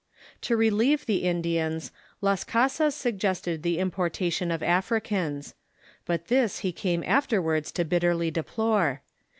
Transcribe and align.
To 0.41 0.57
relieve 0.57 1.05
the 1.05 1.25
Indians, 1.25 1.91
Las 2.21 2.43
Casas 2.43 2.95
suggested 2.95 3.61
the 3.61 3.77
importation 3.77 4.49
of 4.49 4.63
Africans. 4.63 5.53
But 6.07 6.25
this 6.25 6.61
he 6.65 6.71
came 6.71 7.03
af 7.03 7.27
terwards 7.27 7.71
to 7.73 7.85
bitterly 7.85 8.31
deplore. 8.31 9.03